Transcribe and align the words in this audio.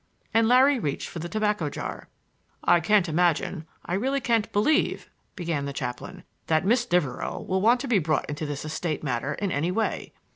And 0.33 0.47
Larry 0.47 0.79
reached 0.79 1.07
for 1.09 1.19
the 1.19 1.29
tobacco 1.29 1.69
jar. 1.69 2.09
"I 2.63 2.79
can't 2.79 3.07
imagine, 3.07 3.67
I 3.85 3.93
really 3.93 4.19
can't 4.19 4.51
believe," 4.51 5.11
began 5.35 5.65
the 5.65 5.73
chaplain, 5.73 6.23
"that 6.47 6.65
Miss 6.65 6.87
Devereux 6.87 7.37
will 7.41 7.61
want 7.61 7.79
to 7.81 7.87
be 7.87 7.99
brought 7.99 8.27
into 8.27 8.47
this 8.47 8.65
estate 8.65 9.03
matter 9.03 9.35
in 9.35 9.51
any 9.51 9.69
way. 9.69 10.11